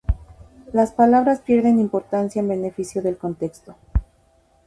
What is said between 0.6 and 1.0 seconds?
Las